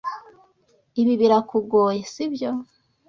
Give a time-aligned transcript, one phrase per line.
[1.01, 2.49] Ibi birakugoye, sibyo?